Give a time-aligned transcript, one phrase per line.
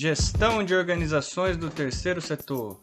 [0.00, 2.80] Gestão de organizações do terceiro setor.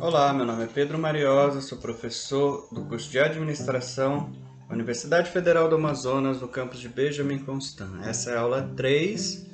[0.00, 4.32] Olá, meu nome é Pedro Mariosa, sou professor do curso de Administração
[4.66, 8.02] da Universidade Federal do Amazonas, no campus de Benjamin Constant.
[8.02, 9.46] Essa é a aula 3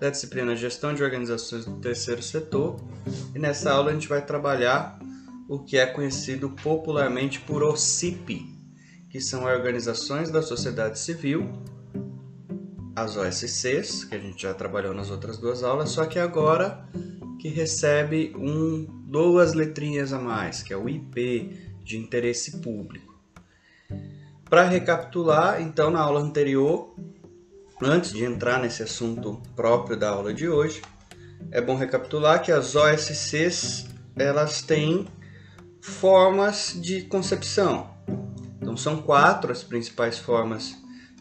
[0.00, 2.80] da disciplina Gestão de Organizações do Terceiro Setor,
[3.32, 4.98] e nessa aula a gente vai trabalhar
[5.48, 8.46] o que é conhecido popularmente por OCIP,
[9.10, 11.48] que são organizações da sociedade civil,
[12.96, 16.88] as OSCs, que a gente já trabalhou nas outras duas aulas, só que agora
[17.40, 23.14] que recebe um, duas letrinhas a mais, que é o IP, de interesse público.
[24.48, 26.94] Para recapitular, então, na aula anterior,
[27.82, 30.80] antes de entrar nesse assunto próprio da aula de hoje,
[31.50, 33.86] é bom recapitular que as OSCs
[34.16, 35.06] elas têm
[35.84, 37.90] formas de concepção.
[38.58, 40.74] Então são quatro as principais formas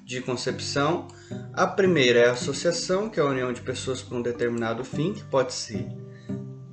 [0.06, 1.10] de concepção.
[1.52, 5.14] A primeira é a associação, que é a união de pessoas para um determinado fim,
[5.14, 5.86] que pode ser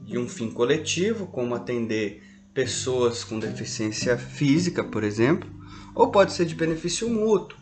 [0.04, 2.22] de um fim coletivo, como atender
[2.54, 5.50] pessoas com deficiência física, por exemplo,
[5.92, 7.58] ou pode ser de benefício mútuo,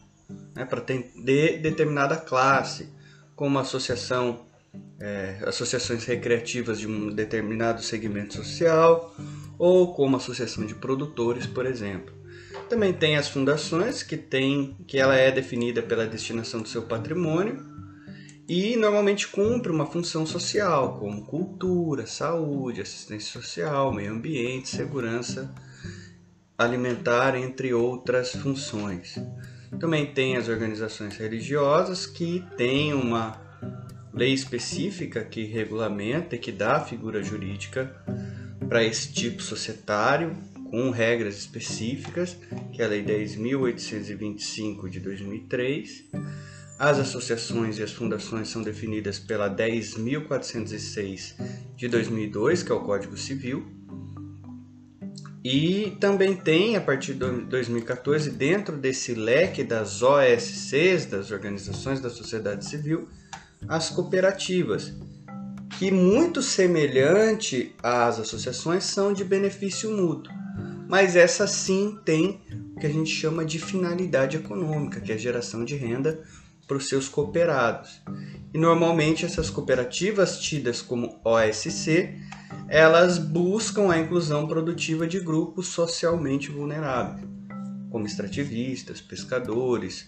[0.55, 2.93] né, para atender determinada classe,
[3.35, 4.45] como associação,
[5.01, 9.15] é, associações recreativas de um determinado segmento social,
[9.59, 12.15] ou como associação de produtores, por exemplo.
[12.69, 17.65] Também tem as fundações, que tem que ela é definida pela destinação do seu patrimônio
[18.49, 25.55] e normalmente cumpre uma função social, como cultura, saúde, assistência social, meio ambiente, segurança
[26.59, 29.17] alimentar, entre outras funções.
[29.79, 33.41] Também tem as organizações religiosas que têm uma
[34.13, 37.95] lei específica que regulamenta e que dá a figura jurídica
[38.69, 40.37] para esse tipo societário,
[40.71, 42.37] com regras específicas,
[42.73, 46.05] que é a Lei 10.825 de 2003.
[46.79, 51.35] As associações e as fundações são definidas pela 10.406
[51.75, 53.67] de 2002, que é o Código Civil.
[55.43, 62.11] E também tem, a partir de 2014, dentro desse leque das OSCs, das Organizações da
[62.11, 63.09] Sociedade Civil,
[63.67, 64.93] as cooperativas,
[65.79, 70.33] que muito semelhante às associações são de benefício mútuo,
[70.89, 72.41] mas essa sim tem
[72.75, 76.23] o que a gente chama de finalidade econômica, que é a geração de renda
[76.67, 78.01] para os seus cooperados.
[78.53, 82.15] E normalmente essas cooperativas tidas como OSC,
[82.69, 87.27] elas buscam a inclusão produtiva de grupos socialmente vulneráveis,
[87.91, 90.07] como extrativistas, pescadores,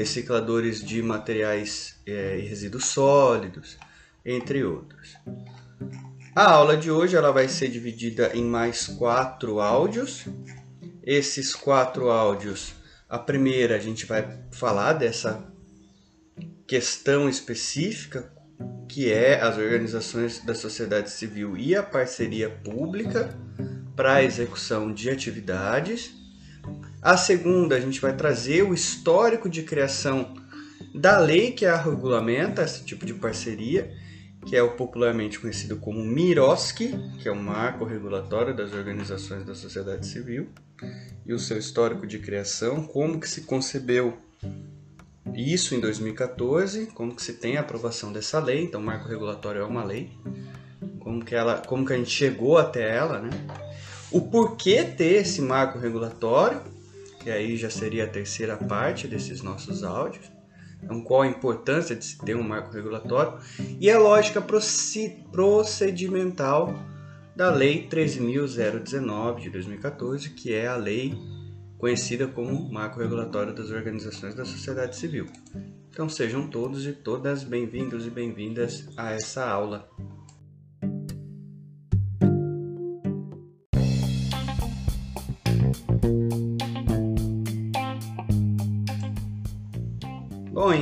[0.00, 3.76] recicladores de materiais é, e resíduos sólidos,
[4.24, 5.14] entre outros.
[6.34, 10.24] A aula de hoje ela vai ser dividida em mais quatro áudios.
[11.02, 12.72] Esses quatro áudios,
[13.10, 15.46] a primeira a gente vai falar dessa
[16.66, 18.32] questão específica
[18.88, 23.38] que é as organizações da sociedade civil e a parceria pública
[23.94, 26.19] para a execução de atividades.
[27.02, 30.34] A segunda, a gente vai trazer o histórico de criação
[30.94, 33.90] da lei que a regulamenta esse tipo de parceria
[34.46, 39.54] que é o popularmente conhecido como MIROSC, que é o marco regulatório das organizações da
[39.54, 40.48] sociedade civil,
[41.26, 44.16] e o seu histórico de criação, como que se concebeu
[45.34, 49.60] isso em 2014, como que se tem a aprovação dessa lei, então o marco regulatório
[49.60, 50.10] é uma lei,
[50.98, 53.30] como que ela, como que a gente chegou até ela, né?
[54.10, 56.60] O porquê ter esse marco regulatório,
[57.20, 60.30] que aí já seria a terceira parte desses nossos áudios
[60.82, 63.38] então, qual a importância de se ter um marco regulatório
[63.78, 64.42] e a lógica
[65.30, 66.74] procedimental
[67.36, 71.14] da Lei 13.019 de 2014, que é a lei
[71.78, 75.26] conhecida como Marco Regulatório das Organizações da Sociedade Civil.
[75.90, 79.88] Então sejam todos e todas bem-vindos e bem-vindas a essa aula.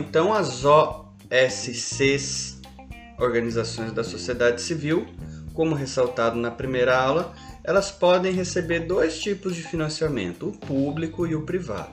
[0.09, 2.57] Então as OSCs,
[3.19, 5.07] Organizações da Sociedade Civil,
[5.53, 11.35] como ressaltado na primeira aula, elas podem receber dois tipos de financiamento, o público e
[11.35, 11.93] o privado.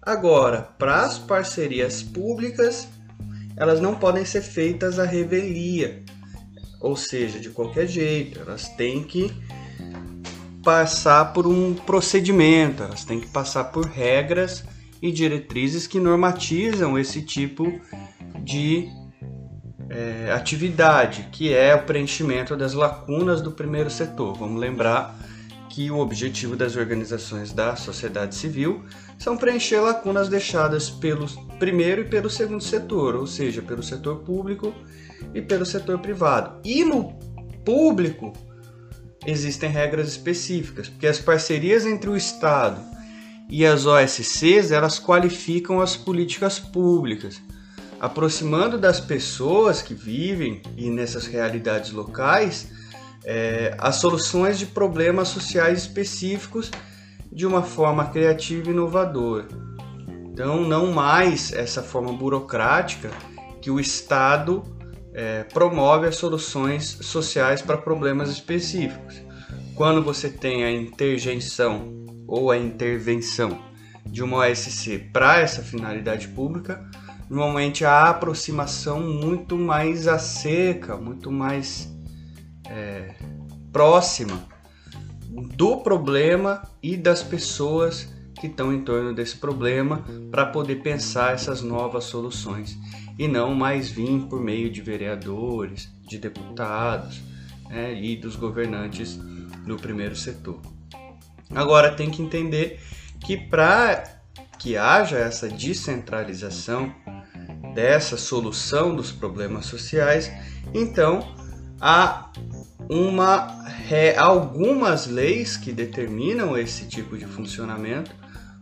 [0.00, 2.88] Agora, para as parcerias públicas,
[3.54, 6.02] elas não podem ser feitas à revelia,
[6.80, 9.30] ou seja, de qualquer jeito, elas têm que
[10.64, 14.64] passar por um procedimento, elas têm que passar por regras
[15.02, 17.80] e diretrizes que normatizam esse tipo
[18.44, 18.88] de
[19.90, 24.38] é, atividade, que é o preenchimento das lacunas do primeiro setor.
[24.38, 25.18] Vamos lembrar
[25.68, 28.84] que o objetivo das organizações da sociedade civil
[29.18, 31.26] são preencher lacunas deixadas pelo
[31.58, 34.72] primeiro e pelo segundo setor, ou seja, pelo setor público
[35.34, 36.60] e pelo setor privado.
[36.64, 37.12] E no
[37.64, 38.32] público
[39.26, 42.80] existem regras específicas, porque as parcerias entre o Estado
[43.54, 47.38] e as OSCs, elas qualificam as políticas públicas,
[48.00, 52.70] aproximando das pessoas que vivem e nessas realidades locais
[53.22, 56.70] é, as soluções de problemas sociais específicos
[57.30, 59.46] de uma forma criativa e inovadora.
[60.24, 63.10] Então, não mais essa forma burocrática
[63.60, 64.62] que o Estado
[65.12, 69.20] é, promove as soluções sociais para problemas específicos.
[69.74, 72.01] Quando você tem a interjeição
[72.32, 73.62] ou a intervenção
[74.06, 76.82] de uma OSC para essa finalidade pública,
[77.28, 81.94] normalmente há aproximação muito mais a seca, muito mais
[82.70, 83.14] é,
[83.70, 84.42] próxima
[85.28, 88.08] do problema e das pessoas
[88.40, 92.78] que estão em torno desse problema para poder pensar essas novas soluções
[93.18, 97.20] e não mais vir por meio de vereadores, de deputados
[97.68, 99.16] né, e dos governantes
[99.66, 100.71] do primeiro setor.
[101.54, 102.80] Agora tem que entender
[103.20, 104.04] que para
[104.58, 106.94] que haja essa descentralização
[107.74, 110.30] dessa solução dos problemas sociais,
[110.72, 111.34] então
[111.80, 112.30] há
[112.88, 113.62] uma
[114.16, 118.10] algumas leis que determinam esse tipo de funcionamento,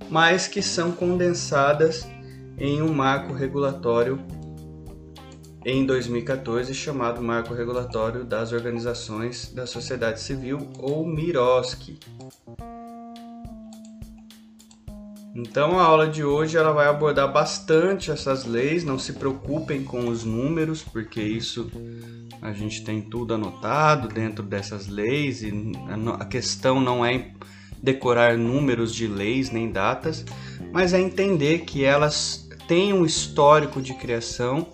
[0.09, 2.07] mas que são condensadas
[2.59, 4.21] em um marco regulatório
[5.65, 11.99] em 2014 chamado Marco Regulatório das Organizações da Sociedade Civil ou MIROSC.
[15.35, 20.09] Então a aula de hoje ela vai abordar bastante essas leis, não se preocupem com
[20.09, 21.71] os números, porque isso
[22.43, 25.53] a gente tem tudo anotado dentro dessas leis e
[26.19, 27.31] a questão não é
[27.83, 30.25] decorar números de leis nem datas,
[30.73, 34.67] mas é entender que elas têm um histórico de criação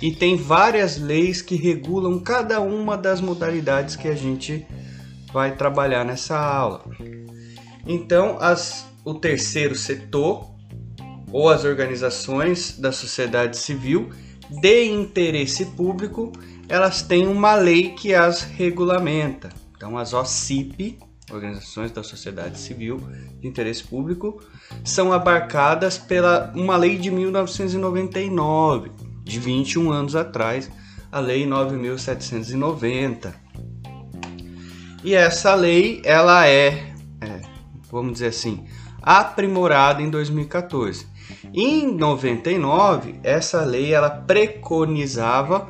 [0.00, 4.64] e tem várias leis que regulam cada uma das modalidades que a gente
[5.32, 6.84] vai trabalhar nessa aula.
[7.86, 10.50] Então, as o terceiro setor
[11.32, 14.10] ou as organizações da sociedade civil
[14.60, 16.30] de interesse público,
[16.68, 19.48] elas têm uma lei que as regulamenta.
[19.74, 20.98] Então, as OCIP,
[21.30, 22.98] Organizações da Sociedade Civil
[23.40, 24.42] de Interesse Público,
[24.84, 28.90] são abarcadas pela uma lei de 1999,
[29.24, 30.70] de 21 anos atrás,
[31.10, 33.34] a Lei 9790.
[35.04, 37.40] E essa lei, ela é, é
[37.90, 38.66] vamos dizer assim,
[39.02, 41.06] aprimorada em 2014.
[41.54, 45.68] Em 99, essa lei ela preconizava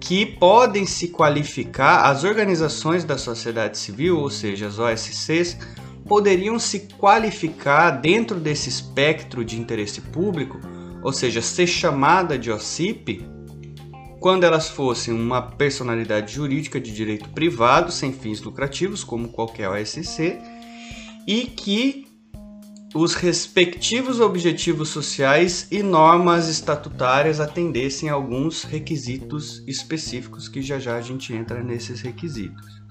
[0.00, 5.56] que podem se qualificar as organizações da sociedade civil, ou seja, as OSCs,
[6.06, 10.60] poderiam se qualificar dentro desse espectro de interesse público,
[11.02, 13.24] ou seja, ser chamada de OCIP,
[14.20, 20.38] quando elas fossem uma personalidade jurídica de direito privado sem fins lucrativos, como qualquer OSC,
[21.26, 22.11] e que
[22.94, 30.96] os respectivos objetivos sociais e normas estatutárias atendessem a alguns requisitos específicos que já já
[30.96, 32.82] a gente entra nesses requisitos.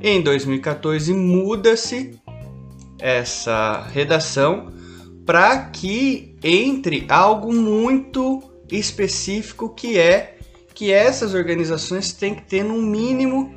[0.00, 2.18] Em 2014 muda-se
[2.98, 4.72] essa redação
[5.26, 10.38] para que entre algo muito específico que é
[10.74, 13.54] que essas organizações têm que ter no mínimo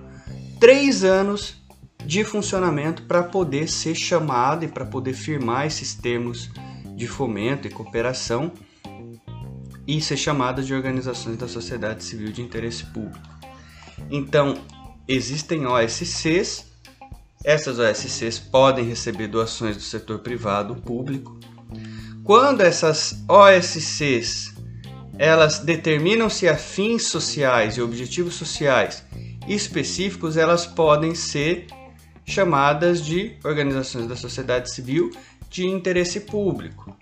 [0.59, 1.60] três anos
[2.05, 6.49] de funcionamento para poder ser chamado e para poder firmar esses termos
[6.95, 8.51] de fomento e cooperação
[9.87, 13.27] e ser chamada de organizações da sociedade civil de interesse público.
[14.09, 14.55] Então,
[15.07, 16.65] existem OSCs,
[17.43, 21.39] essas OSCs podem receber doações do setor privado ou público.
[22.23, 24.53] Quando essas OSCs
[25.17, 29.03] elas determinam-se a fins sociais e objetivos sociais
[29.47, 31.67] específicos, elas podem ser
[32.31, 35.11] chamadas de organizações da sociedade civil
[35.49, 36.95] de interesse público.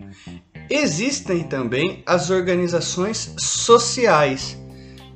[0.68, 4.58] Existem também as organizações sociais,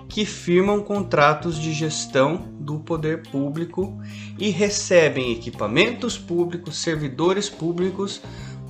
[0.09, 4.01] que firmam contratos de gestão do poder público
[4.39, 8.21] e recebem equipamentos públicos, servidores públicos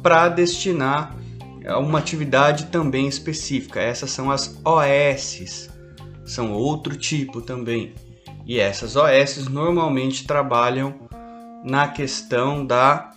[0.02, 1.14] para destinar
[1.66, 3.80] a uma atividade também específica.
[3.80, 5.68] Essas são as OS,
[6.24, 7.94] são outro tipo também.
[8.46, 11.03] E essas OS normalmente trabalham
[11.64, 13.10] na questão da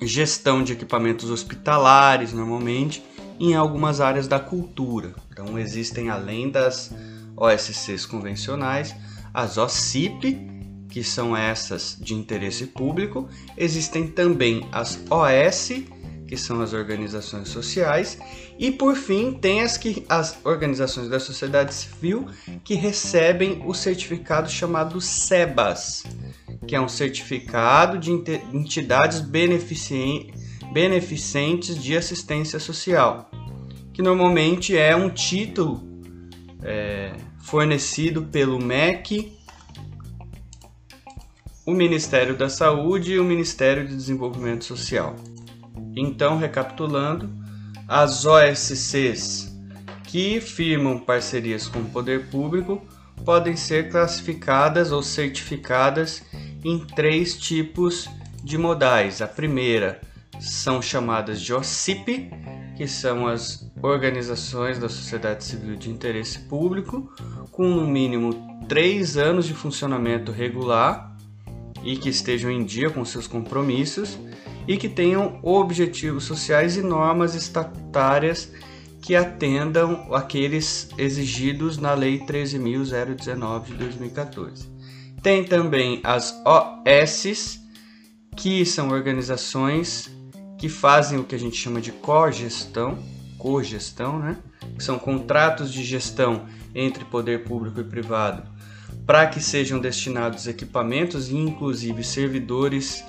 [0.00, 3.04] gestão de equipamentos hospitalares, normalmente,
[3.38, 5.12] em algumas áreas da cultura.
[5.30, 6.92] Então, existem além das
[7.36, 8.94] OSCs convencionais,
[9.34, 10.52] as OCIP
[10.92, 13.26] que são essas de interesse público.
[13.56, 15.82] Existem também as OS,
[16.28, 18.18] que são as organizações sociais,
[18.58, 22.28] e por fim tem as, que, as organizações da sociedade civil
[22.62, 26.04] que recebem o certificado chamado SEBAS,
[26.66, 33.30] que é um certificado de entidades beneficentes de assistência social,
[33.92, 35.82] que normalmente é um título
[36.62, 39.32] é, fornecido pelo MEC
[41.64, 45.14] o Ministério da Saúde e o Ministério de Desenvolvimento Social.
[45.96, 47.30] Então, recapitulando,
[47.86, 49.52] as OSCs
[50.04, 52.82] que firmam parcerias com o poder público
[53.24, 56.22] podem ser classificadas ou certificadas
[56.64, 58.08] em três tipos
[58.42, 59.22] de modais.
[59.22, 60.00] A primeira
[60.40, 62.30] são chamadas de OCIP,
[62.76, 67.12] que são as organizações da sociedade civil de interesse público,
[67.50, 71.16] com no mínimo três anos de funcionamento regular
[71.84, 74.18] e que estejam em dia com seus compromissos
[74.66, 78.52] e que tenham objetivos sociais e normas estatutárias
[79.02, 84.68] que atendam aqueles exigidos na Lei 13.019 de 2014.
[85.22, 87.60] Tem também as OSs,
[88.36, 90.10] que são organizações
[90.56, 92.96] que fazem o que a gente chama de cogestão,
[93.36, 94.38] cogestão, né?
[94.76, 98.52] Que são contratos de gestão entre poder público e privado
[99.06, 103.04] para que sejam destinados equipamentos e inclusive servidores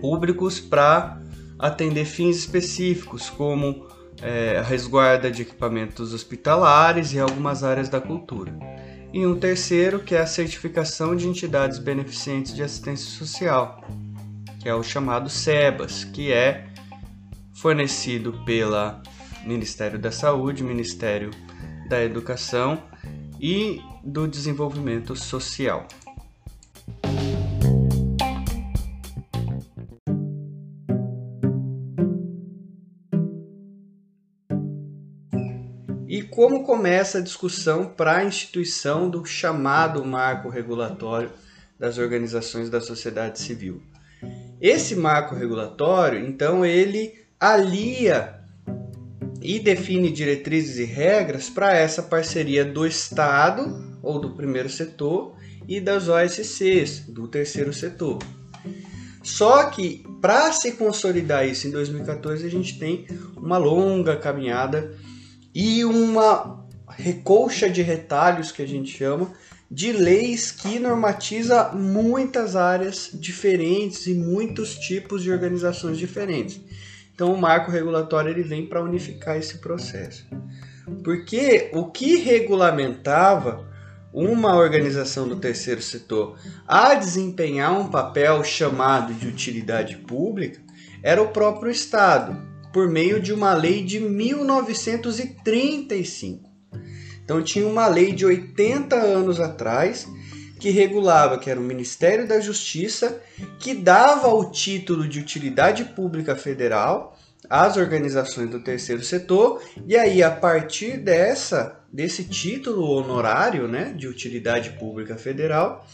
[0.00, 1.20] públicos para
[1.58, 3.87] atender fins específicos, como
[4.22, 8.52] é, resguarda de equipamentos hospitalares e algumas áreas da cultura.
[9.12, 13.82] E um terceiro, que é a certificação de entidades beneficentes de assistência social,
[14.60, 16.66] que é o chamado SEBAS, que é
[17.54, 19.02] fornecido pela
[19.44, 21.30] Ministério da Saúde, Ministério
[21.88, 22.82] da Educação
[23.40, 25.86] e do desenvolvimento social.
[36.08, 41.30] E como começa a discussão para a instituição do chamado marco regulatório
[41.78, 43.82] das organizações da sociedade civil?
[44.58, 48.40] Esse marco regulatório, então, ele alia
[49.42, 55.36] e define diretrizes e regras para essa parceria do Estado ou do primeiro setor
[55.68, 58.18] e das OSCs do terceiro setor.
[59.22, 64.96] Só que para se consolidar isso em 2014 a gente tem uma longa caminhada
[65.54, 69.32] e uma recolcha de retalhos que a gente chama
[69.70, 76.60] de leis que normatiza muitas áreas diferentes e muitos tipos de organizações diferentes.
[77.14, 80.26] Então o marco regulatório ele vem para unificar esse processo.
[81.04, 83.68] Porque o que regulamentava
[84.12, 90.60] uma organização do terceiro setor a desempenhar um papel chamado de utilidade pública
[91.02, 92.47] era o próprio Estado,
[92.78, 96.48] por meio de uma lei de 1935.
[97.24, 100.06] Então tinha uma lei de 80 anos atrás
[100.60, 103.20] que regulava que era o Ministério da Justiça
[103.58, 107.18] que dava o título de utilidade pública federal
[107.50, 114.06] às organizações do terceiro setor e aí a partir dessa desse título honorário, né, de
[114.06, 115.84] utilidade pública federal,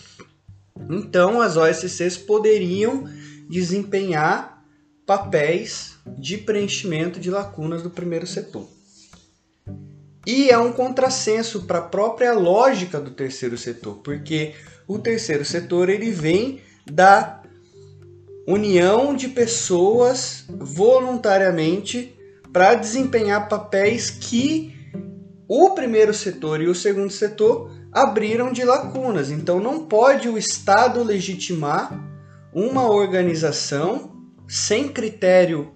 [0.91, 3.05] então as OSCs poderiam
[3.49, 4.54] desempenhar
[5.07, 8.69] papéis de preenchimento de lacunas do primeiro setor.
[10.27, 14.55] E é um contrassenso para a própria lógica do terceiro setor, porque
[14.89, 17.43] o terceiro setor ele vem da
[18.47, 22.15] união de pessoas voluntariamente
[22.53, 24.75] para desempenhar papéis que
[25.47, 29.31] o primeiro setor e o segundo setor abriram de lacunas.
[29.31, 31.93] Então não pode o Estado legitimar
[32.53, 34.14] uma organização
[34.47, 35.73] sem critério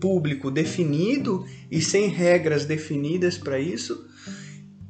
[0.00, 4.06] público definido e sem regras definidas para isso,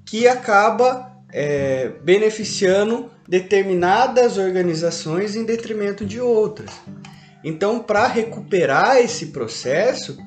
[0.04, 6.70] que acaba é, beneficiando determinadas organizações em detrimento de outras.
[7.42, 10.18] Então, para recuperar esse processo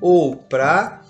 [0.00, 1.02] ou para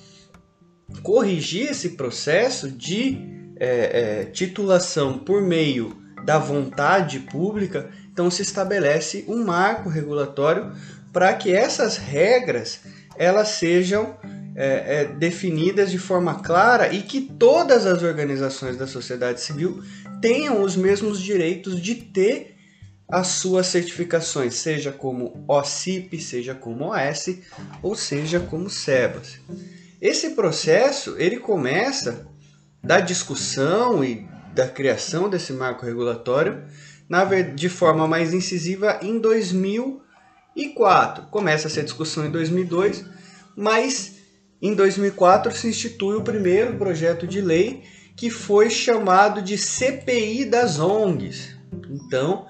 [1.03, 3.19] corrigir esse processo de
[3.57, 10.73] é, é, titulação por meio da vontade pública, então se estabelece um marco regulatório
[11.13, 12.81] para que essas regras
[13.17, 14.17] elas sejam
[14.55, 19.83] é, é, definidas de forma clara e que todas as organizações da sociedade civil
[20.21, 22.57] tenham os mesmos direitos de ter
[23.09, 27.39] as suas certificações, seja como OCIP, seja como OS,
[27.83, 29.39] ou seja como SEBAS.
[30.01, 32.27] Esse processo ele começa
[32.83, 36.65] da discussão e da criação desse marco regulatório,
[37.09, 39.19] na, de forma mais incisiva em
[40.55, 41.27] 2004.
[41.31, 43.05] Começa essa discussão em 2002,
[43.57, 44.17] mas
[44.61, 47.83] em 2004 se institui o primeiro projeto de lei
[48.17, 51.57] que foi chamado de CPI das ONGs.
[51.91, 52.47] Então,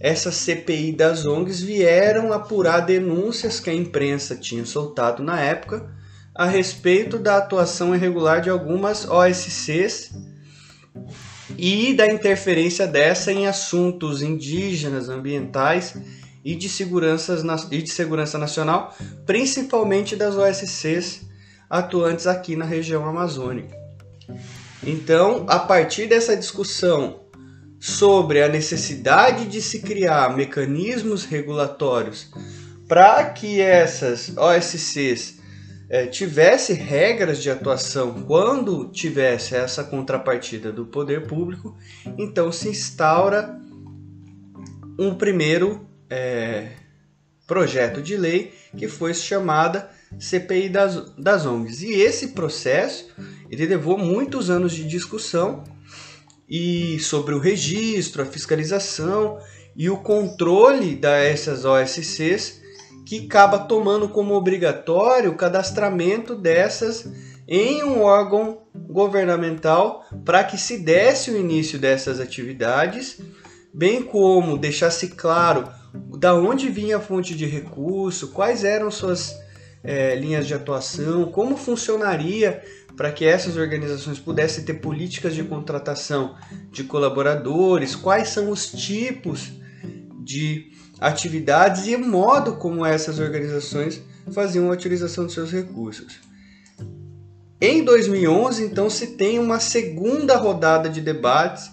[0.00, 5.88] essas CPI das ONGs vieram apurar denúncias que a imprensa tinha soltado na época
[6.34, 10.12] a respeito da atuação irregular de algumas OSCs
[11.58, 15.94] e da interferência dessa em assuntos indígenas, ambientais
[16.44, 18.94] e de, segurança, e de segurança nacional,
[19.24, 21.22] principalmente das OSCs
[21.70, 23.76] atuantes aqui na região amazônica.
[24.84, 27.20] Então, a partir dessa discussão
[27.78, 32.30] sobre a necessidade de se criar mecanismos regulatórios
[32.88, 35.40] para que essas OSCs
[35.88, 41.76] é, tivesse regras de atuação quando tivesse essa contrapartida do poder público,
[42.18, 43.58] então se instaura
[44.98, 46.68] um primeiro é,
[47.46, 51.82] projeto de lei que foi chamada CPI das, das ONGs.
[51.82, 53.08] E esse processo
[53.50, 55.64] ele levou muitos anos de discussão
[56.46, 59.38] e sobre o registro, a fiscalização
[59.74, 62.60] e o controle dessas OSCs
[63.06, 67.08] que acaba tomando como obrigatório o cadastramento dessas
[67.48, 73.18] em um órgão governamental para que se desse o início dessas atividades,
[73.72, 79.36] bem como deixasse claro da onde vinha a fonte de recurso, quais eram suas
[79.82, 82.62] é, linhas de atuação, como funcionaria
[82.96, 86.36] para que essas organizações pudessem ter políticas de contratação
[86.70, 89.50] de colaboradores, quais são os tipos
[90.22, 90.70] de
[91.00, 96.20] atividades e o modo como essas organizações faziam a utilização de seus recursos.
[97.60, 101.71] Em 2011, então, se tem uma segunda rodada de debates,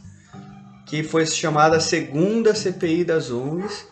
[0.90, 3.86] que foi chamada Segunda CPI das ONGs,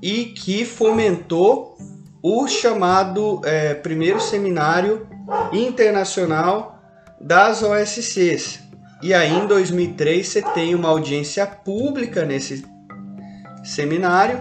[0.00, 1.76] e que fomentou
[2.22, 5.06] o chamado é, primeiro seminário
[5.52, 6.80] internacional
[7.20, 8.60] das OSCs.
[9.02, 12.64] E aí, em 2003, você tem uma audiência pública nesse
[13.62, 14.40] seminário.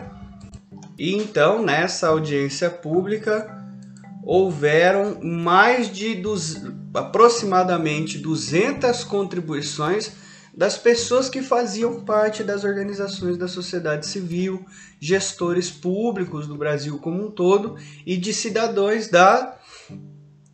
[0.98, 3.54] E então, nessa audiência pública,
[4.24, 10.27] houveram mais de dos, aproximadamente 200 contribuições
[10.58, 14.66] das pessoas que faziam parte das organizações da sociedade civil,
[15.00, 19.56] gestores públicos do Brasil como um todo e de cidadãos da,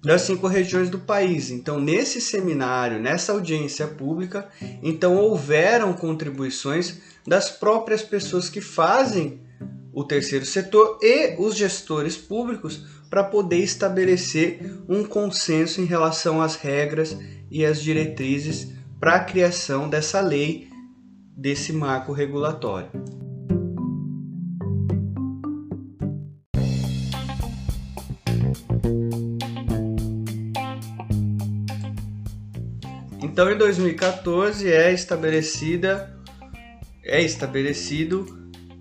[0.04, 1.50] das cinco regiões do país.
[1.50, 4.50] Então, nesse seminário, nessa audiência pública,
[4.84, 9.40] então houveram contribuições das próprias pessoas que fazem
[9.94, 16.56] o terceiro setor e os gestores públicos para poder estabelecer um consenso em relação às
[16.56, 17.16] regras
[17.50, 20.70] e às diretrizes para a criação dessa lei,
[21.36, 22.90] desse marco regulatório.
[33.22, 36.18] Então, em 2014 é estabelecida
[37.04, 38.26] é estabelecido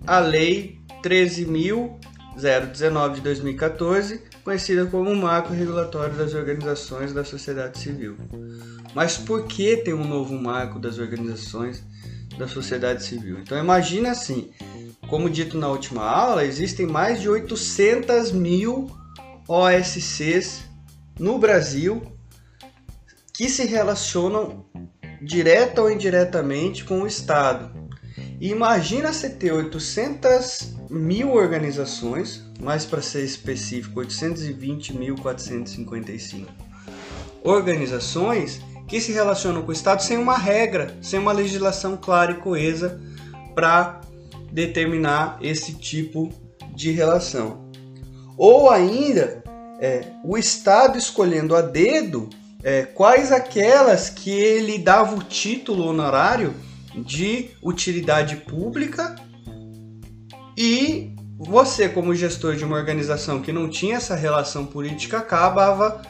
[0.07, 8.17] a Lei 13.019 de 2014, conhecida como o Marco Regulatório das Organizações da Sociedade Civil.
[8.93, 11.83] Mas por que tem um novo marco das organizações
[12.37, 13.39] da sociedade civil?
[13.39, 14.51] Então imagina assim,
[15.07, 18.91] como dito na última aula, existem mais de 800 mil
[19.47, 20.63] OSCs
[21.19, 22.01] no Brasil
[23.33, 24.65] que se relacionam
[25.21, 27.71] direta ou indiretamente com o Estado.
[28.39, 36.47] Imagina você ter 800 mil organizações, mais para ser específico, 820.455
[37.43, 42.35] organizações que se relacionam com o Estado sem uma regra, sem uma legislação clara e
[42.35, 43.01] coesa
[43.55, 44.01] para
[44.51, 46.29] determinar esse tipo
[46.75, 47.63] de relação.
[48.37, 49.43] Ou ainda,
[49.79, 52.29] é, o Estado escolhendo a dedo
[52.63, 56.53] é, quais aquelas que ele dava o título honorário
[56.95, 59.15] de utilidade pública
[60.57, 66.01] e você, como gestor de uma organização que não tinha essa relação política, acabava,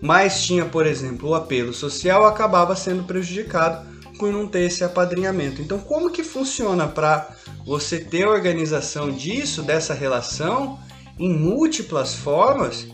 [0.00, 3.86] mas tinha, por exemplo, o apelo social, acabava sendo prejudicado
[4.18, 5.60] por não ter esse apadrinhamento.
[5.60, 7.28] Então, como que funciona para
[7.64, 10.78] você ter organização disso, dessa relação,
[11.18, 12.86] em múltiplas formas,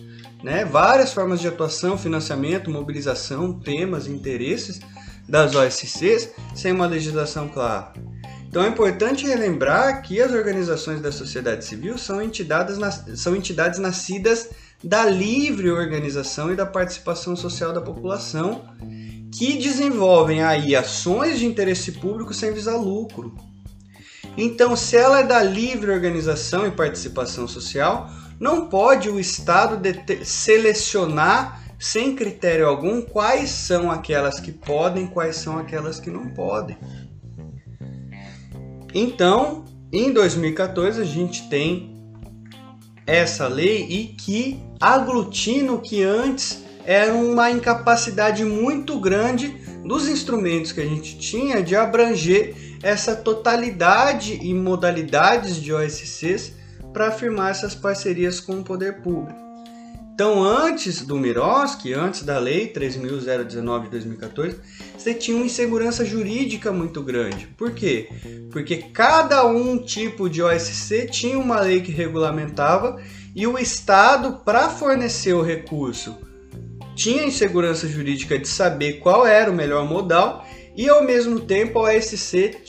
[0.43, 0.65] né?
[0.65, 4.81] várias formas de atuação, financiamento, mobilização, temas, interesses,
[5.29, 7.93] das OSCs sem uma legislação clara.
[8.49, 12.77] Então é importante relembrar que as organizações da sociedade civil são entidades,
[13.19, 14.51] são entidades nascidas
[14.85, 18.63] da livre organização e da participação social da população,
[19.33, 23.35] que desenvolvem aí ações de interesse público sem visar lucro.
[24.37, 29.81] Então, se ela é da livre organização e participação social, não pode o Estado
[30.25, 36.79] selecionar sem critério algum quais são aquelas que podem, quais são aquelas que não podem.
[38.95, 42.01] Então, em 2014 a gente tem
[43.05, 49.49] essa lei e que aglutina o que antes era uma incapacidade muito grande
[49.85, 56.53] dos instrumentos que a gente tinha de abranger essa totalidade e modalidades de OSCs
[56.93, 59.42] para afirmar essas parcerias com o poder público.
[60.15, 64.59] Então, antes do Miroski, antes da Lei 3.019 de 2014,
[64.97, 67.47] você tinha uma insegurança jurídica muito grande.
[67.57, 68.11] Por quê?
[68.51, 73.01] Porque cada um tipo de OSC tinha uma lei que regulamentava
[73.35, 76.15] e o Estado, para fornecer o recurso,
[76.95, 80.47] tinha insegurança jurídica de saber qual era o melhor modal
[80.77, 82.61] e, ao mesmo tempo, a OSC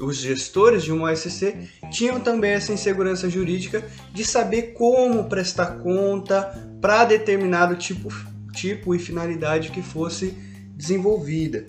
[0.00, 6.69] os gestores de uma OSC tinham também essa insegurança jurídica de saber como prestar conta
[6.80, 8.08] para determinado tipo,
[8.52, 10.34] tipo e finalidade que fosse
[10.74, 11.66] desenvolvida.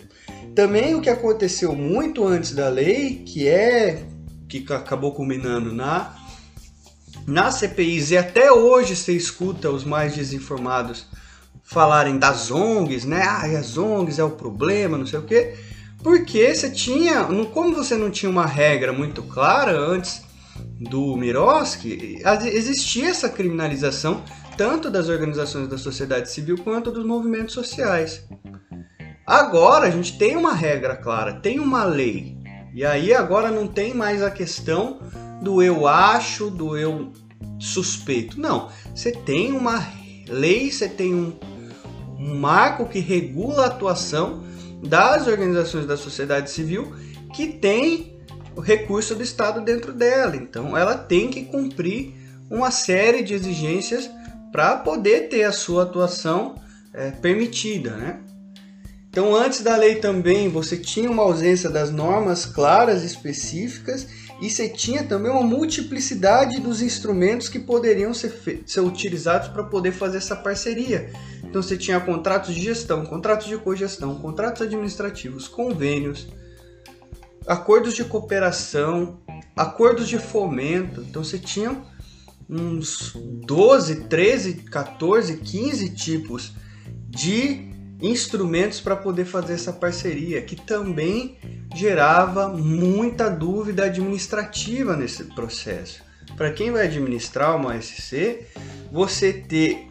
[0.56, 4.06] Também o que aconteceu muito antes da lei, que é
[4.47, 6.17] que acabou culminando na
[7.28, 11.06] na CPIs e até hoje você escuta os mais desinformados
[11.63, 13.21] falarem das ONGs, né?
[13.21, 15.56] Ah, as ONGs é o problema, não sei o quê
[16.04, 20.21] porque você tinha, como você não tinha uma regra muito clara antes
[20.80, 24.24] do Miroski, existia essa criminalização
[24.57, 28.23] tanto das organizações da sociedade civil quanto dos movimentos sociais.
[29.25, 32.37] Agora a gente tem uma regra clara, tem uma lei.
[32.73, 34.99] E aí agora não tem mais a questão
[35.41, 37.11] do eu acho, do eu
[37.59, 38.39] suspeito.
[38.39, 39.85] Não, você tem uma
[40.27, 41.33] lei, você tem um,
[42.17, 44.43] um marco que regula a atuação
[44.83, 46.93] das organizações da sociedade civil
[47.33, 48.19] que tem
[48.55, 50.35] o recurso do Estado dentro dela.
[50.35, 52.13] Então, ela tem que cumprir
[52.49, 54.09] uma série de exigências
[54.51, 56.55] para poder ter a sua atuação
[56.93, 58.19] é, permitida, né?
[59.09, 64.07] Então, antes da lei também, você tinha uma ausência das normas claras, específicas,
[64.41, 69.91] e você tinha também uma multiplicidade dos instrumentos que poderiam ser, ser utilizados para poder
[69.91, 71.11] fazer essa parceria.
[71.43, 76.27] Então você tinha contratos de gestão, contratos de cogestão, contratos administrativos, convênios,
[77.45, 79.19] acordos de cooperação,
[79.55, 81.01] acordos de fomento.
[81.01, 81.77] Então você tinha
[82.51, 86.53] uns 12, 13, 14, 15 tipos
[87.09, 91.37] de instrumentos para poder fazer essa parceria, que também
[91.73, 96.03] gerava muita dúvida administrativa nesse processo.
[96.35, 98.45] Para quem vai administrar uma SC,
[98.91, 99.87] você ter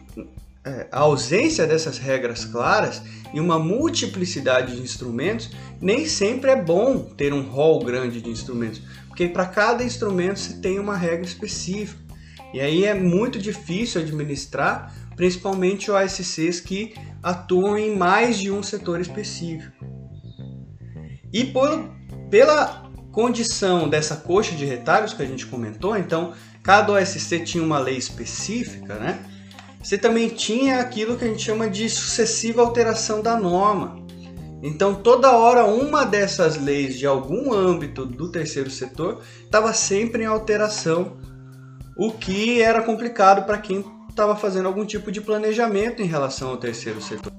[0.63, 3.01] é, a ausência dessas regras claras
[3.33, 8.81] e uma multiplicidade de instrumentos, nem sempre é bom ter um rol grande de instrumentos,
[9.07, 12.10] porque para cada instrumento você tem uma regra específica.
[12.53, 18.99] E aí é muito difícil administrar, principalmente OSCs que atuam em mais de um setor
[18.99, 19.85] específico.
[21.31, 21.89] E por,
[22.29, 27.79] pela condição dessa coxa de retalhos que a gente comentou, então cada OSC tinha uma
[27.79, 29.25] lei específica, né?
[29.83, 33.99] você também tinha aquilo que a gente chama de sucessiva alteração da norma.
[34.61, 40.27] Então, toda hora, uma dessas leis de algum âmbito do terceiro setor estava sempre em
[40.27, 41.17] alteração,
[42.01, 46.57] o que era complicado para quem estava fazendo algum tipo de planejamento em relação ao
[46.57, 47.31] terceiro setor.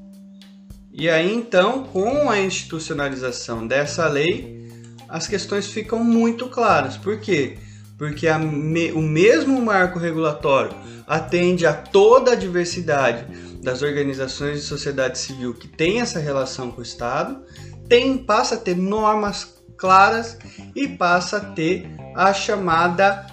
[0.93, 4.71] E aí, então, com a institucionalização dessa lei,
[5.09, 6.97] as questões ficam muito claras.
[6.97, 7.59] Por quê?
[7.99, 10.77] Porque me, o mesmo marco regulatório
[11.09, 13.27] atende a toda a diversidade
[13.61, 17.43] das organizações de sociedade civil que tem essa relação com o Estado,
[17.89, 20.39] tem, passa a ter normas claras
[20.77, 23.32] e passa a ter a chamada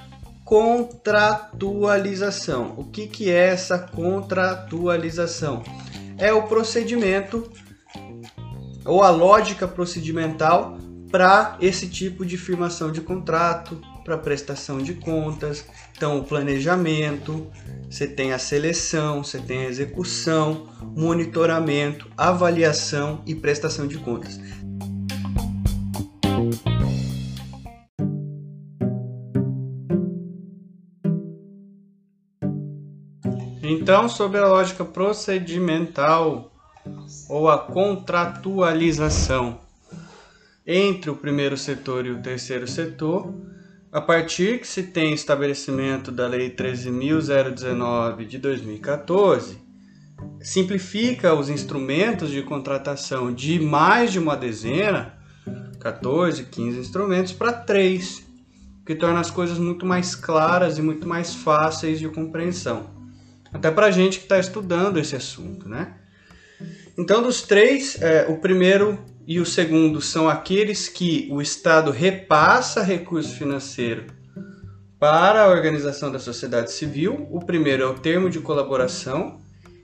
[0.49, 2.73] contratualização.
[2.75, 5.61] O que, que é essa contratualização?
[6.17, 7.47] É o procedimento
[8.83, 10.75] ou a lógica procedimental
[11.11, 15.63] para esse tipo de firmação de contrato, para prestação de contas.
[15.95, 17.45] Então, o planejamento,
[17.87, 24.39] você tem a seleção, você tem a execução, monitoramento, avaliação e prestação de contas.
[33.89, 36.51] Então, sobre a lógica procedimental
[37.27, 39.61] ou a contratualização
[40.63, 43.33] entre o primeiro setor e o terceiro setor,
[43.91, 49.57] a partir que se tem estabelecimento da Lei 13.019 de 2014,
[50.39, 55.15] simplifica os instrumentos de contratação de mais de uma dezena,
[55.79, 58.23] 14, 15 instrumentos, para três,
[58.85, 62.98] que torna as coisas muito mais claras e muito mais fáceis de compreensão.
[63.53, 65.95] Até para a gente que está estudando esse assunto, né?
[66.97, 72.83] Então, dos três, é, o primeiro e o segundo são aqueles que o Estado repassa
[72.83, 74.07] recurso financeiro
[74.99, 77.27] para a organização da sociedade civil.
[77.31, 79.39] O primeiro é o termo de colaboração.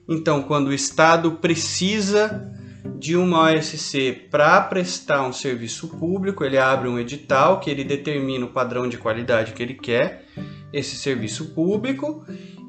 [0.09, 2.51] Então, quando o Estado precisa
[2.99, 8.45] de uma OSC para prestar um serviço público, ele abre um edital que ele determina
[8.45, 10.25] o padrão de qualidade que ele quer,
[10.71, 12.25] esse serviço público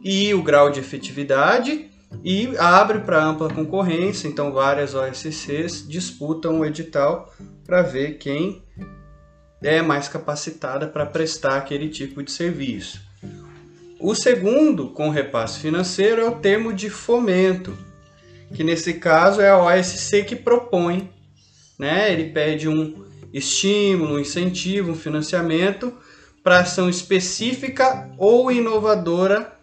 [0.09, 1.91] e o grau de efetividade
[2.23, 8.63] e abre para ampla concorrência, então várias OSCs disputam o edital para ver quem
[9.61, 13.01] é mais capacitada para prestar aquele tipo de serviço.
[13.99, 17.77] O segundo, com repasse financeiro, é o termo de fomento,
[18.55, 21.11] que nesse caso é a OSC que propõe,
[21.77, 22.13] né?
[22.13, 25.93] Ele pede um estímulo, um incentivo, um financiamento
[26.45, 29.59] para ação específica ou inovadora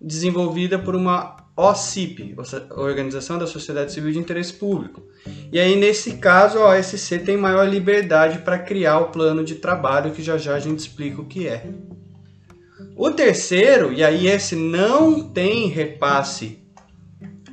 [0.00, 2.36] desenvolvida por uma OCIP,
[2.70, 5.02] Organização da Sociedade Civil de Interesse Público.
[5.52, 10.12] E aí, nesse caso, a OSC tem maior liberdade para criar o plano de trabalho,
[10.12, 11.66] que já já a gente explica o que é.
[12.96, 16.58] O terceiro, e aí esse não tem repasse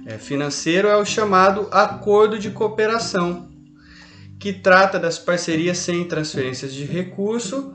[0.05, 3.47] é, financeiro, é o chamado Acordo de Cooperação,
[4.39, 7.73] que trata das parcerias sem transferências de recurso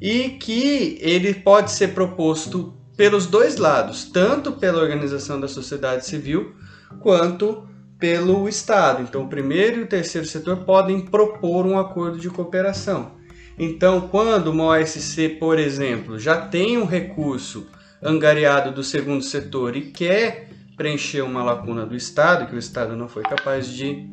[0.00, 6.54] e que ele pode ser proposto pelos dois lados, tanto pela organização da sociedade civil
[7.00, 7.66] quanto
[7.98, 9.02] pelo Estado.
[9.02, 13.12] Então, o primeiro e o terceiro setor podem propor um acordo de cooperação.
[13.58, 17.66] Então, quando uma OSC, por exemplo, já tem um recurso
[18.02, 23.08] angariado do segundo setor e quer preencher uma lacuna do Estado, que o Estado não
[23.08, 24.04] foi capaz de,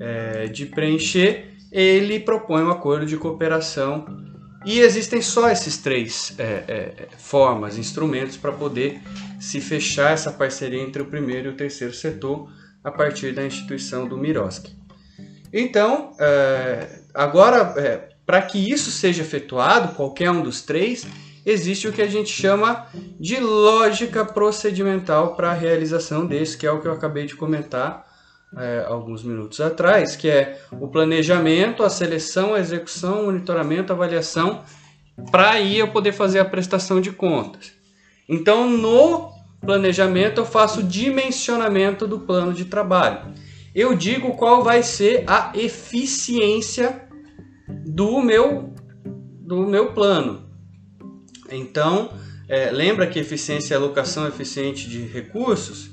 [0.00, 4.25] é, de preencher, ele propõe um acordo de cooperação
[4.66, 9.00] e existem só esses três é, é, formas, instrumentos para poder
[9.38, 12.50] se fechar essa parceria entre o primeiro e o terceiro setor
[12.82, 14.76] a partir da instituição do Miroski.
[15.52, 21.06] Então, é, agora, é, para que isso seja efetuado, qualquer um dos três,
[21.44, 22.88] existe o que a gente chama
[23.20, 28.05] de lógica procedimental para a realização desse, que é o que eu acabei de comentar
[28.56, 34.62] é, alguns minutos atrás, que é o planejamento, a seleção, a execução, monitoramento, avaliação,
[35.30, 37.72] para aí eu poder fazer a prestação de contas.
[38.28, 39.30] Então, no
[39.60, 43.32] planejamento, eu faço dimensionamento do plano de trabalho.
[43.74, 47.08] Eu digo qual vai ser a eficiência
[47.68, 48.72] do meu,
[49.04, 50.46] do meu plano.
[51.50, 52.10] Então,
[52.48, 55.90] é, lembra que eficiência é alocação eficiente de recursos?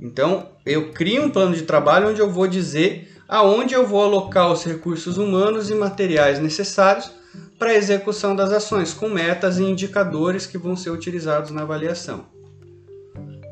[0.00, 4.52] Então, eu crio um plano de trabalho onde eu vou dizer aonde eu vou alocar
[4.52, 7.10] os recursos humanos e materiais necessários
[7.58, 12.26] para a execução das ações, com metas e indicadores que vão ser utilizados na avaliação.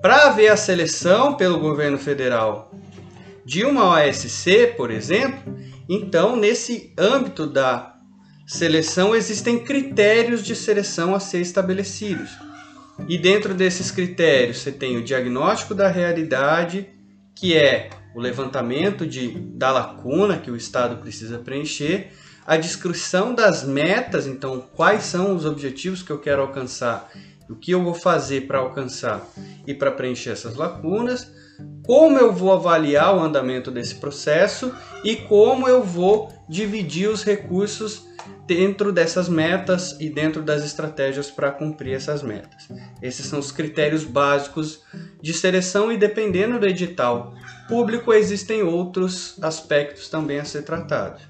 [0.02, 2.70] Para haver a seleção pelo governo federal
[3.42, 5.56] de uma OSC, por exemplo,
[5.88, 7.94] então nesse âmbito da
[8.46, 12.30] seleção existem critérios de seleção a ser estabelecidos.
[13.08, 16.86] E dentro desses critérios, você tem o diagnóstico da realidade,
[17.40, 22.12] que é o levantamento de, da lacuna que o Estado precisa preencher,
[22.46, 27.10] a descrição das metas, então quais são os objetivos que eu quero alcançar,
[27.48, 29.26] o que eu vou fazer para alcançar
[29.66, 31.32] e para preencher essas lacunas,
[31.84, 38.04] como eu vou avaliar o andamento desse processo e como eu vou dividir os recursos
[38.46, 42.68] dentro dessas metas e dentro das estratégias para cumprir essas metas.
[43.00, 44.82] Esses são os critérios básicos
[45.22, 47.34] de seleção e dependendo do edital
[47.68, 51.22] público existem outros aspectos também a ser tratados.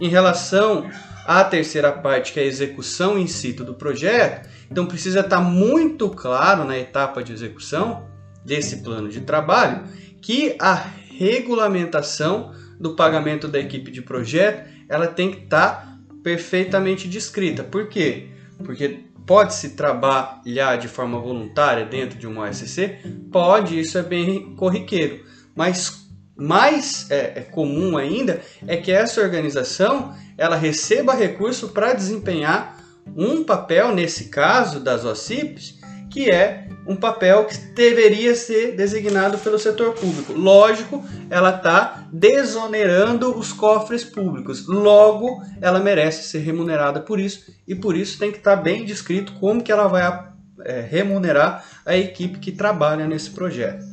[0.00, 0.88] Em relação
[1.26, 6.08] à terceira parte, que é a execução em si do projeto, então precisa estar muito
[6.10, 8.06] claro na etapa de execução
[8.44, 9.84] desse plano de trabalho
[10.20, 10.74] que a
[11.18, 15.93] regulamentação do pagamento da equipe de projeto ela tem que estar
[16.24, 17.62] perfeitamente descrita.
[17.62, 18.30] Por quê?
[18.64, 22.98] Porque pode-se trabalhar de forma voluntária dentro de uma OSC?
[23.30, 25.24] Pode, isso é bem corriqueiro.
[25.54, 32.82] Mas mais é, é comum ainda é que essa organização ela receba recurso para desempenhar
[33.16, 35.78] um papel, nesse caso das OCIPs,
[36.14, 40.32] que é um papel que deveria ser designado pelo setor público.
[40.32, 44.68] Lógico, ela está desonerando os cofres públicos.
[44.68, 48.84] Logo, ela merece ser remunerada por isso e por isso tem que estar tá bem
[48.84, 50.28] descrito como que ela vai
[50.60, 53.84] é, remunerar a equipe que trabalha nesse projeto.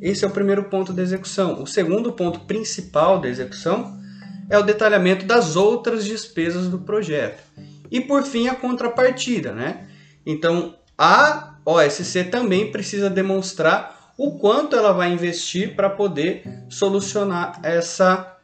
[0.00, 1.62] Esse é o primeiro ponto da execução.
[1.62, 4.00] O segundo ponto principal da execução
[4.48, 7.42] é o detalhamento das outras despesas do projeto.
[7.90, 9.88] E por fim, a contrapartida, né?
[10.24, 18.38] Então, a OSC também precisa demonstrar o quanto ela vai investir para poder solucionar essa,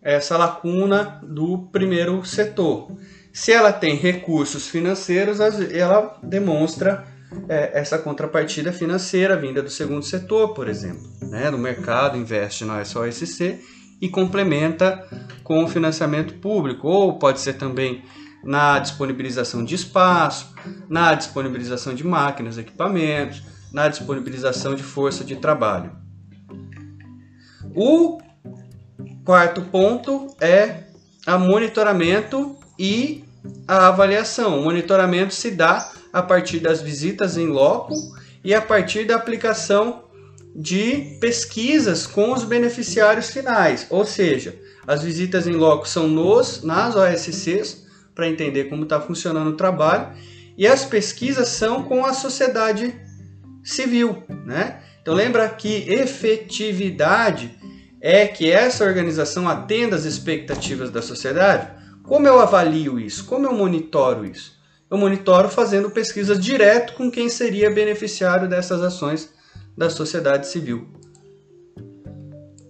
[0.00, 2.96] essa lacuna do primeiro setor.
[3.32, 7.04] Se ela tem recursos financeiros, ela demonstra
[7.48, 11.02] é, essa contrapartida financeira vinda do segundo setor, por exemplo.
[11.22, 11.50] Né?
[11.50, 13.60] No mercado investe na SOSC
[14.00, 15.04] e complementa
[15.42, 18.02] com o financiamento público, ou pode ser também
[18.44, 20.54] na disponibilização de espaço,
[20.88, 25.92] na disponibilização de máquinas, equipamentos, na disponibilização de força de trabalho.
[27.74, 28.18] O
[29.24, 30.84] quarto ponto é
[31.26, 33.24] a monitoramento e
[33.66, 34.60] a avaliação.
[34.60, 37.94] O monitoramento se dá a partir das visitas em loco
[38.44, 40.04] e a partir da aplicação
[40.54, 46.94] de pesquisas com os beneficiários finais, ou seja, as visitas em loco são nos nas
[46.94, 47.83] OSCs
[48.14, 50.08] para entender como está funcionando o trabalho.
[50.56, 52.94] E as pesquisas são com a sociedade
[53.62, 54.80] civil, né?
[55.02, 57.58] Então lembra que efetividade
[58.00, 61.68] é que essa organização atenda às expectativas da sociedade.
[62.02, 63.24] Como eu avalio isso?
[63.24, 64.54] Como eu monitoro isso?
[64.90, 69.32] Eu monitoro fazendo pesquisas direto com quem seria beneficiário dessas ações
[69.76, 70.86] da sociedade civil.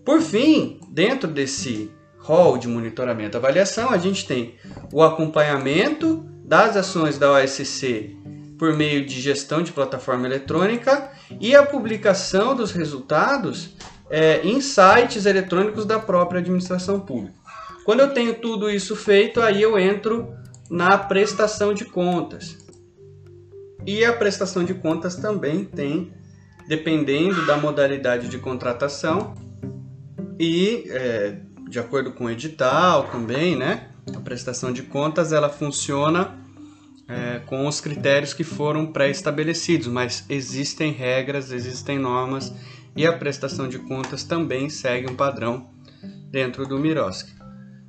[0.04, 1.90] Por fim, dentro desse
[2.24, 4.54] rol de monitoramento e avaliação, a gente tem
[4.90, 8.16] o acompanhamento das ações da OSC
[8.58, 13.76] por meio de gestão de plataforma eletrônica e a publicação dos resultados
[14.08, 17.34] é, em sites eletrônicos da própria administração pública.
[17.84, 20.34] Quando eu tenho tudo isso feito, aí eu entro
[20.70, 22.56] na prestação de contas.
[23.86, 26.10] E a prestação de contas também tem,
[26.66, 29.34] dependendo da modalidade de contratação
[30.40, 31.36] e é,
[31.74, 33.88] de acordo com o edital também, né?
[34.14, 36.38] A prestação de contas ela funciona
[37.08, 42.54] é, com os critérios que foram pré-estabelecidos, mas existem regras, existem normas
[42.96, 45.68] e a prestação de contas também segue um padrão
[46.30, 47.28] dentro do Mirosk.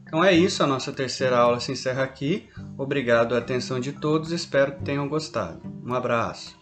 [0.01, 2.49] Então é isso, a nossa terceira aula se encerra aqui.
[2.75, 5.61] Obrigado a atenção de todos, espero que tenham gostado.
[5.85, 6.57] Um abraço.